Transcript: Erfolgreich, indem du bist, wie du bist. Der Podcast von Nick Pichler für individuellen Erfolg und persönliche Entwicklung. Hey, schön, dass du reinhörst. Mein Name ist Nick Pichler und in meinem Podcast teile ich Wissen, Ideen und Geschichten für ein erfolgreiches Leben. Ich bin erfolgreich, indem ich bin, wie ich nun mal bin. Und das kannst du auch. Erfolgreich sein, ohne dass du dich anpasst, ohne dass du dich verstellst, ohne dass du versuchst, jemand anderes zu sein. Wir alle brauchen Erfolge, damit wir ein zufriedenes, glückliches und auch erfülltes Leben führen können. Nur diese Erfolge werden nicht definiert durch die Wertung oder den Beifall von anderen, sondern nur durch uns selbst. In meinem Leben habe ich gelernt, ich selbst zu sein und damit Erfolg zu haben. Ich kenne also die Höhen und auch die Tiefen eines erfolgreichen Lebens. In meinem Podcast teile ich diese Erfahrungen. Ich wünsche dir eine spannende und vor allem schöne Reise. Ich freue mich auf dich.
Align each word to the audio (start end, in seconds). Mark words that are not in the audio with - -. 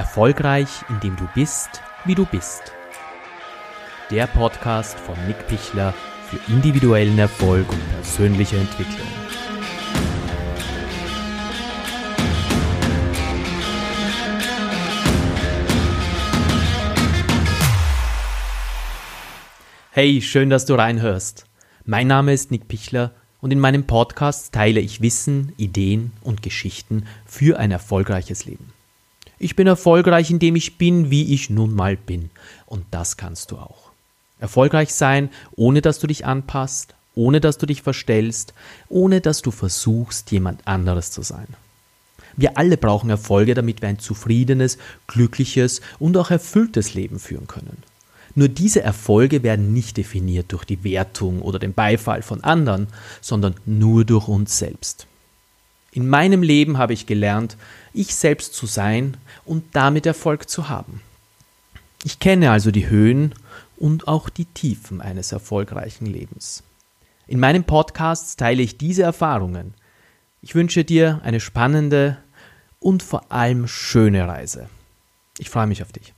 Erfolgreich, 0.00 0.70
indem 0.88 1.14
du 1.16 1.28
bist, 1.34 1.82
wie 2.06 2.14
du 2.14 2.24
bist. 2.24 2.72
Der 4.10 4.26
Podcast 4.26 4.98
von 4.98 5.14
Nick 5.26 5.46
Pichler 5.46 5.92
für 6.26 6.38
individuellen 6.50 7.18
Erfolg 7.18 7.68
und 7.70 7.92
persönliche 7.92 8.56
Entwicklung. 8.56 9.06
Hey, 19.90 20.22
schön, 20.22 20.48
dass 20.48 20.64
du 20.64 20.76
reinhörst. 20.76 21.44
Mein 21.84 22.06
Name 22.06 22.32
ist 22.32 22.50
Nick 22.50 22.68
Pichler 22.68 23.12
und 23.42 23.50
in 23.50 23.60
meinem 23.60 23.86
Podcast 23.86 24.54
teile 24.54 24.80
ich 24.80 25.02
Wissen, 25.02 25.52
Ideen 25.58 26.12
und 26.22 26.42
Geschichten 26.42 27.04
für 27.26 27.58
ein 27.58 27.70
erfolgreiches 27.70 28.46
Leben. 28.46 28.79
Ich 29.42 29.56
bin 29.56 29.66
erfolgreich, 29.66 30.30
indem 30.30 30.54
ich 30.54 30.76
bin, 30.76 31.10
wie 31.10 31.32
ich 31.32 31.48
nun 31.48 31.74
mal 31.74 31.96
bin. 31.96 32.28
Und 32.66 32.84
das 32.90 33.16
kannst 33.16 33.50
du 33.50 33.56
auch. 33.56 33.90
Erfolgreich 34.38 34.92
sein, 34.92 35.30
ohne 35.56 35.80
dass 35.80 35.98
du 35.98 36.06
dich 36.06 36.26
anpasst, 36.26 36.94
ohne 37.14 37.40
dass 37.40 37.56
du 37.56 37.64
dich 37.64 37.80
verstellst, 37.80 38.52
ohne 38.90 39.22
dass 39.22 39.40
du 39.40 39.50
versuchst, 39.50 40.30
jemand 40.30 40.68
anderes 40.68 41.10
zu 41.10 41.22
sein. 41.22 41.46
Wir 42.36 42.58
alle 42.58 42.76
brauchen 42.76 43.08
Erfolge, 43.08 43.54
damit 43.54 43.80
wir 43.80 43.88
ein 43.88 43.98
zufriedenes, 43.98 44.76
glückliches 45.06 45.80
und 45.98 46.18
auch 46.18 46.30
erfülltes 46.30 46.92
Leben 46.92 47.18
führen 47.18 47.46
können. 47.46 47.82
Nur 48.34 48.48
diese 48.48 48.82
Erfolge 48.82 49.42
werden 49.42 49.72
nicht 49.72 49.96
definiert 49.96 50.52
durch 50.52 50.66
die 50.66 50.84
Wertung 50.84 51.40
oder 51.40 51.58
den 51.58 51.72
Beifall 51.72 52.20
von 52.20 52.44
anderen, 52.44 52.88
sondern 53.22 53.54
nur 53.64 54.04
durch 54.04 54.28
uns 54.28 54.58
selbst. 54.58 55.06
In 55.92 56.08
meinem 56.08 56.42
Leben 56.42 56.78
habe 56.78 56.92
ich 56.92 57.06
gelernt, 57.06 57.56
ich 57.92 58.14
selbst 58.14 58.54
zu 58.54 58.66
sein 58.66 59.16
und 59.44 59.64
damit 59.72 60.06
Erfolg 60.06 60.48
zu 60.48 60.68
haben. 60.68 61.02
Ich 62.04 62.18
kenne 62.18 62.50
also 62.50 62.70
die 62.70 62.88
Höhen 62.88 63.34
und 63.76 64.08
auch 64.08 64.28
die 64.28 64.44
Tiefen 64.44 65.00
eines 65.00 65.32
erfolgreichen 65.32 66.06
Lebens. 66.06 66.62
In 67.26 67.40
meinem 67.40 67.64
Podcast 67.64 68.38
teile 68.38 68.62
ich 68.62 68.78
diese 68.78 69.02
Erfahrungen. 69.02 69.74
Ich 70.42 70.54
wünsche 70.54 70.84
dir 70.84 71.20
eine 71.24 71.40
spannende 71.40 72.18
und 72.78 73.02
vor 73.02 73.30
allem 73.30 73.68
schöne 73.68 74.26
Reise. 74.26 74.68
Ich 75.38 75.50
freue 75.50 75.66
mich 75.66 75.82
auf 75.82 75.92
dich. 75.92 76.14